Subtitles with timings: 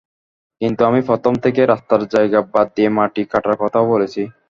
[0.61, 4.21] কিন্তু আমি প্রথম থেকেই রাস্তার জায়গা বাদ দিয়ে মাটি কাটার কথা বলেছি।